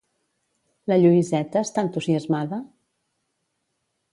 La 0.91 0.97
Lluïseta 1.03 1.63
està 1.67 1.83
entusiasmada? 1.89 2.61